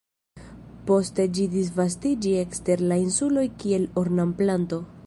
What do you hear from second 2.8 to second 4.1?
la insuloj kiel